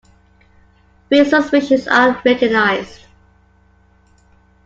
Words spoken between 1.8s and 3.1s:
are recognised.